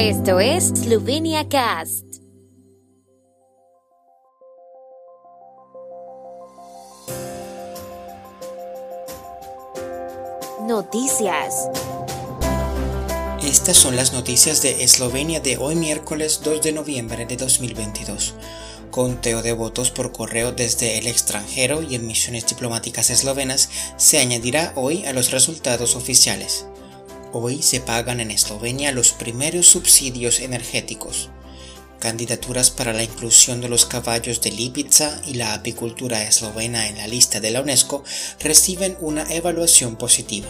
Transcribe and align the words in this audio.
Esto 0.00 0.38
es 0.38 0.68
Slovenia 0.68 1.48
Cast. 1.48 2.04
Noticias. 10.60 11.68
Estas 13.42 13.76
son 13.76 13.96
las 13.96 14.12
noticias 14.12 14.62
de 14.62 14.84
Eslovenia 14.84 15.40
de 15.40 15.56
hoy 15.56 15.74
miércoles 15.74 16.42
2 16.44 16.62
de 16.62 16.70
noviembre 16.70 17.26
de 17.26 17.36
2022. 17.36 18.36
Conteo 18.92 19.42
de 19.42 19.52
votos 19.52 19.90
por 19.90 20.12
correo 20.12 20.52
desde 20.52 20.98
el 20.98 21.08
extranjero 21.08 21.82
y 21.82 21.96
en 21.96 22.06
misiones 22.06 22.46
diplomáticas 22.46 23.10
eslovenas 23.10 23.68
se 23.96 24.20
añadirá 24.20 24.74
hoy 24.76 25.04
a 25.06 25.12
los 25.12 25.32
resultados 25.32 25.96
oficiales. 25.96 26.66
Hoy 27.32 27.60
se 27.62 27.80
pagan 27.80 28.20
en 28.20 28.30
Eslovenia 28.30 28.90
los 28.90 29.12
primeros 29.12 29.66
subsidios 29.66 30.40
energéticos. 30.40 31.28
Candidaturas 32.00 32.70
para 32.70 32.94
la 32.94 33.02
inclusión 33.02 33.60
de 33.60 33.68
los 33.68 33.84
caballos 33.84 34.40
de 34.40 34.50
Lipica 34.50 35.20
y 35.26 35.34
la 35.34 35.52
apicultura 35.52 36.22
eslovena 36.22 36.88
en 36.88 36.96
la 36.96 37.06
lista 37.06 37.40
de 37.40 37.50
la 37.50 37.60
UNESCO 37.60 38.02
reciben 38.40 38.96
una 39.00 39.30
evaluación 39.30 39.96
positiva. 39.96 40.48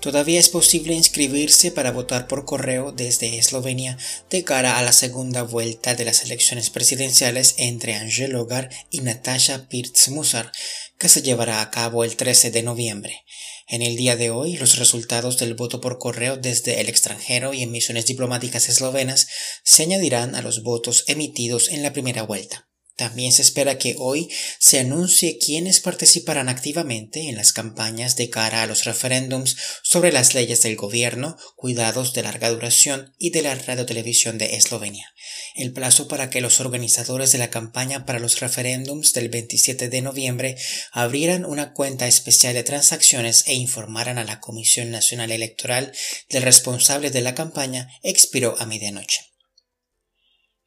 Todavía 0.00 0.38
es 0.38 0.48
posible 0.48 0.94
inscribirse 0.94 1.72
para 1.72 1.90
votar 1.90 2.28
por 2.28 2.44
correo 2.44 2.92
desde 2.92 3.36
Eslovenia 3.36 3.98
de 4.30 4.44
cara 4.44 4.78
a 4.78 4.82
la 4.82 4.92
segunda 4.92 5.42
vuelta 5.42 5.96
de 5.96 6.04
las 6.04 6.22
elecciones 6.22 6.70
presidenciales 6.70 7.56
entre 7.58 7.96
Angel 7.96 8.30
Logar 8.30 8.70
y 8.90 9.00
Natasha 9.00 9.66
Pirtz-Musar, 9.68 10.52
que 10.98 11.08
se 11.08 11.22
llevará 11.22 11.60
a 11.62 11.70
cabo 11.70 12.04
el 12.04 12.16
13 12.16 12.50
de 12.50 12.62
noviembre. 12.62 13.24
En 13.68 13.82
el 13.82 13.96
día 13.96 14.16
de 14.16 14.30
hoy, 14.30 14.56
los 14.56 14.76
resultados 14.76 15.38
del 15.38 15.54
voto 15.54 15.80
por 15.80 15.98
correo 15.98 16.36
desde 16.36 16.80
el 16.80 16.88
extranjero 16.88 17.54
y 17.54 17.62
en 17.62 17.70
misiones 17.70 18.06
diplomáticas 18.06 18.68
eslovenas 18.68 19.28
se 19.62 19.84
añadirán 19.84 20.34
a 20.34 20.42
los 20.42 20.62
votos 20.62 21.04
emitidos 21.06 21.68
en 21.68 21.82
la 21.82 21.92
primera 21.92 22.22
vuelta. 22.22 22.67
También 22.98 23.30
se 23.30 23.42
espera 23.42 23.78
que 23.78 23.94
hoy 23.96 24.28
se 24.58 24.80
anuncie 24.80 25.38
quiénes 25.38 25.78
participarán 25.78 26.48
activamente 26.48 27.28
en 27.28 27.36
las 27.36 27.52
campañas 27.52 28.16
de 28.16 28.28
cara 28.28 28.60
a 28.60 28.66
los 28.66 28.86
referéndums 28.86 29.56
sobre 29.84 30.10
las 30.10 30.34
leyes 30.34 30.62
del 30.62 30.74
gobierno, 30.74 31.36
cuidados 31.54 32.12
de 32.12 32.24
larga 32.24 32.50
duración 32.50 33.14
y 33.16 33.30
de 33.30 33.42
la 33.42 33.54
radiotelevisión 33.54 34.36
de 34.36 34.56
Eslovenia. 34.56 35.14
El 35.54 35.72
plazo 35.72 36.08
para 36.08 36.28
que 36.28 36.40
los 36.40 36.58
organizadores 36.58 37.30
de 37.30 37.38
la 37.38 37.50
campaña 37.50 38.04
para 38.04 38.18
los 38.18 38.40
referéndums 38.40 39.12
del 39.12 39.28
27 39.28 39.88
de 39.88 40.02
noviembre 40.02 40.56
abrieran 40.90 41.44
una 41.44 41.74
cuenta 41.74 42.08
especial 42.08 42.54
de 42.54 42.64
transacciones 42.64 43.44
e 43.46 43.54
informaran 43.54 44.18
a 44.18 44.24
la 44.24 44.40
Comisión 44.40 44.90
Nacional 44.90 45.30
Electoral 45.30 45.92
del 46.30 46.42
responsable 46.42 47.12
de 47.12 47.20
la 47.20 47.36
campaña 47.36 47.88
expiró 48.02 48.56
a 48.58 48.66
medianoche. 48.66 49.27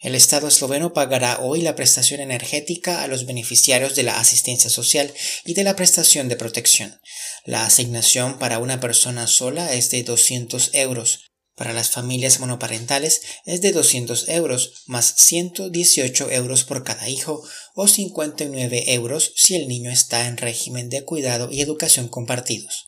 El 0.02 0.16
Estado 0.16 0.48
esloveno 0.48 0.94
pagará 0.94 1.40
hoy 1.42 1.62
la 1.62 1.76
prestación 1.76 2.22
energética 2.22 3.04
a 3.04 3.08
los 3.08 3.28
beneficiarios 3.28 3.96
de 3.96 4.02
la 4.02 4.20
asistencia 4.20 4.72
social 4.72 5.14
y 5.46 5.54
de 5.54 5.64
la 5.64 5.76
prestación 5.76 6.28
de 6.28 6.36
protección. 6.36 7.00
La 7.46 7.66
asignación 7.66 8.40
para 8.40 8.58
una 8.58 8.80
persona 8.80 9.28
sola 9.28 9.74
es 9.74 9.92
de 9.92 10.04
200 10.04 10.72
euros. 10.74 11.31
Para 11.56 11.74
las 11.74 11.90
familias 11.92 12.40
monoparentales 12.40 13.22
es 13.46 13.62
de 13.62 13.72
200 13.72 14.30
euros 14.30 14.84
más 14.86 15.14
118 15.18 16.32
euros 16.32 16.64
por 16.64 16.84
cada 16.84 17.10
hijo 17.10 17.44
o 17.76 17.88
59 17.88 18.94
euros 18.94 19.34
si 19.36 19.56
el 19.56 19.68
niño 19.68 19.92
está 19.92 20.28
en 20.28 20.38
régimen 20.38 20.90
de 20.90 21.04
cuidado 21.04 21.50
y 21.52 21.62
educación 21.62 22.08
compartidos. 22.08 22.86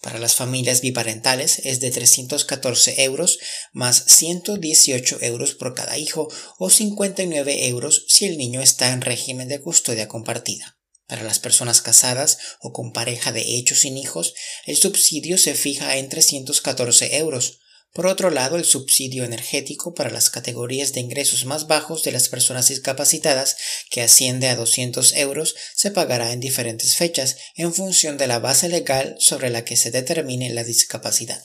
Para 0.00 0.18
las 0.18 0.34
familias 0.34 0.80
biparentales 0.80 1.60
es 1.64 1.80
de 1.80 1.90
314 1.90 3.02
euros 3.04 3.38
más 3.72 4.04
118 4.06 5.18
euros 5.22 5.54
por 5.54 5.74
cada 5.74 5.98
hijo 5.98 6.28
o 6.58 6.70
59 6.70 7.66
euros 7.68 8.04
si 8.08 8.26
el 8.26 8.38
niño 8.38 8.60
está 8.60 8.92
en 8.92 9.00
régimen 9.00 9.48
de 9.48 9.60
custodia 9.60 10.08
compartida. 10.08 10.78
Para 11.06 11.22
las 11.22 11.38
personas 11.38 11.82
casadas 11.82 12.38
o 12.60 12.72
con 12.72 12.92
pareja 12.92 13.32
de 13.32 13.56
hecho 13.56 13.74
sin 13.74 13.98
hijos, 13.98 14.34
el 14.66 14.76
subsidio 14.76 15.36
se 15.36 15.54
fija 15.54 15.96
en 15.96 16.08
314 16.08 17.16
euros, 17.18 17.60
por 17.94 18.08
otro 18.08 18.30
lado, 18.30 18.56
el 18.56 18.64
subsidio 18.64 19.24
energético 19.24 19.94
para 19.94 20.10
las 20.10 20.28
categorías 20.28 20.92
de 20.92 21.00
ingresos 21.00 21.44
más 21.44 21.68
bajos 21.68 22.02
de 22.02 22.10
las 22.10 22.28
personas 22.28 22.66
discapacitadas, 22.68 23.56
que 23.88 24.02
asciende 24.02 24.48
a 24.48 24.56
200 24.56 25.14
euros, 25.14 25.54
se 25.76 25.92
pagará 25.92 26.32
en 26.32 26.40
diferentes 26.40 26.96
fechas 26.96 27.36
en 27.54 27.72
función 27.72 28.18
de 28.18 28.26
la 28.26 28.40
base 28.40 28.68
legal 28.68 29.14
sobre 29.20 29.48
la 29.48 29.64
que 29.64 29.76
se 29.76 29.92
determine 29.92 30.52
la 30.52 30.64
discapacidad. 30.64 31.40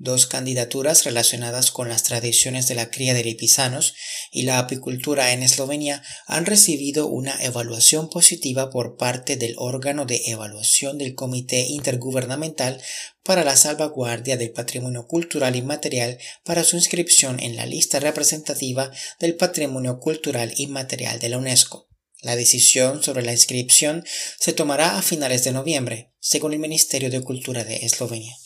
Dos 0.00 0.26
candidaturas 0.26 1.04
relacionadas 1.04 1.72
con 1.72 1.88
las 1.88 2.04
tradiciones 2.04 2.68
de 2.68 2.76
la 2.76 2.88
cría 2.88 3.14
de 3.14 3.24
lipizanos 3.24 3.96
y 4.30 4.42
la 4.42 4.60
apicultura 4.60 5.32
en 5.32 5.42
Eslovenia 5.42 6.04
han 6.28 6.46
recibido 6.46 7.08
una 7.08 7.42
evaluación 7.42 8.08
positiva 8.08 8.70
por 8.70 8.96
parte 8.96 9.34
del 9.34 9.56
órgano 9.58 10.06
de 10.06 10.22
evaluación 10.26 10.98
del 10.98 11.16
Comité 11.16 11.66
Intergubernamental 11.66 12.80
para 13.24 13.42
la 13.42 13.56
salvaguardia 13.56 14.36
del 14.36 14.52
patrimonio 14.52 15.08
cultural 15.08 15.56
y 15.56 15.62
material 15.62 16.18
para 16.44 16.62
su 16.62 16.76
inscripción 16.76 17.40
en 17.40 17.56
la 17.56 17.66
lista 17.66 17.98
representativa 17.98 18.92
del 19.18 19.34
patrimonio 19.34 19.98
cultural 19.98 20.54
y 20.56 20.68
material 20.68 21.18
de 21.18 21.30
la 21.30 21.38
UNESCO. 21.38 21.88
La 22.22 22.36
decisión 22.36 23.02
sobre 23.02 23.24
la 23.24 23.32
inscripción 23.32 24.04
se 24.38 24.52
tomará 24.52 24.96
a 24.96 25.02
finales 25.02 25.42
de 25.42 25.50
noviembre, 25.50 26.12
según 26.20 26.52
el 26.52 26.60
Ministerio 26.60 27.10
de 27.10 27.20
Cultura 27.20 27.64
de 27.64 27.78
Eslovenia. 27.78 28.36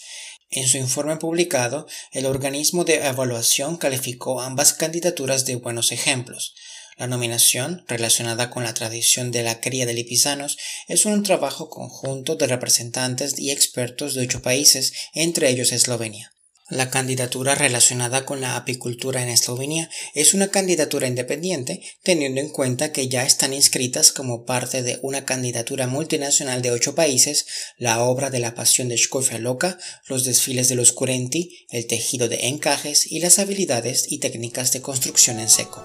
En 0.54 0.68
su 0.68 0.76
informe 0.76 1.16
publicado, 1.16 1.86
el 2.10 2.26
organismo 2.26 2.84
de 2.84 3.06
evaluación 3.06 3.78
calificó 3.78 4.42
ambas 4.42 4.74
candidaturas 4.74 5.46
de 5.46 5.56
buenos 5.56 5.92
ejemplos. 5.92 6.54
La 6.98 7.06
nominación, 7.06 7.86
relacionada 7.88 8.50
con 8.50 8.62
la 8.62 8.74
tradición 8.74 9.30
de 9.30 9.44
la 9.44 9.62
cría 9.62 9.86
de 9.86 9.94
lipizanos, 9.94 10.58
es 10.88 11.06
un 11.06 11.22
trabajo 11.22 11.70
conjunto 11.70 12.36
de 12.36 12.46
representantes 12.46 13.38
y 13.38 13.50
expertos 13.50 14.12
de 14.12 14.24
ocho 14.24 14.42
países, 14.42 14.92
entre 15.14 15.48
ellos 15.48 15.72
Eslovenia. 15.72 16.31
La 16.72 16.88
candidatura 16.88 17.55
relacionada 17.55 18.25
con 18.25 18.41
la 18.41 18.56
apicultura 18.56 19.22
en 19.22 19.28
Eslovenia 19.28 19.91
es 20.15 20.33
una 20.33 20.49
candidatura 20.49 21.06
independiente, 21.06 21.83
teniendo 22.03 22.41
en 22.41 22.49
cuenta 22.49 22.93
que 22.93 23.09
ya 23.09 23.27
están 23.27 23.53
inscritas 23.53 24.10
como 24.10 24.47
parte 24.47 24.83
de 24.83 24.99
una 25.03 25.27
candidatura 25.27 25.87
multinacional 25.87 26.62
de 26.62 26.71
ocho 26.71 26.94
países 26.94 27.44
la 27.77 28.00
obra 28.00 28.31
de 28.31 28.38
la 28.38 28.55
pasión 28.55 28.88
de 28.88 28.97
Škofja 28.97 29.37
Loca, 29.37 29.78
los 30.06 30.25
desfiles 30.25 30.71
de 30.71 30.77
los 30.77 30.93
Curenti, 30.93 31.66
el 31.69 31.87
tejido 31.87 32.31
de 32.31 32.47
encajes 32.47 33.06
y 33.12 33.21
las 33.21 33.39
habilidades 33.39 34.10
y 34.10 34.16
técnicas 34.16 34.72
de 34.72 34.81
construcción 34.81 35.41
en 35.41 35.50
seco. 35.50 35.84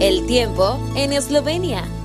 El 0.00 0.24
tiempo 0.28 0.78
en 0.94 1.14
Eslovenia. 1.14 2.01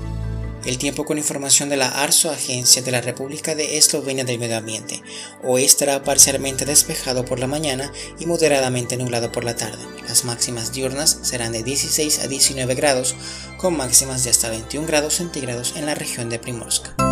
El 0.68 0.78
tiempo 0.78 1.06
con 1.06 1.18
información 1.18 1.70
de 1.70 1.78
la 1.78 1.88
ARSO, 1.88 2.30
Agencia 2.30 2.82
de 2.82 2.92
la 2.92 3.00
República 3.00 3.56
de 3.56 3.78
Eslovenia 3.78 4.26
del 4.26 4.38
Medio 4.38 4.58
Ambiente. 4.58 5.02
Hoy 5.42 5.64
estará 5.64 6.04
parcialmente 6.04 6.66
despejado 6.66 7.24
por 7.24 7.40
la 7.40 7.48
mañana 7.48 7.94
y 8.20 8.26
moderadamente 8.26 8.98
nublado 8.98 9.32
por 9.32 9.46
la 9.46 9.56
tarde. 9.56 9.82
Las 10.10 10.26
máximas 10.26 10.74
diurnas 10.74 11.20
serán 11.22 11.54
de 11.54 11.64
16 11.64 12.20
a 12.20 12.28
19 12.28 12.76
grados, 12.76 13.16
con 13.56 13.78
máximas 13.78 14.26
de 14.26 14.30
hasta 14.30 14.50
21 14.50 14.86
grados 14.86 15.14
centígrados 15.14 15.74
en 15.78 15.86
la 15.86 15.96
región 15.96 16.30
de 16.30 16.38
Primorska. 16.38 17.07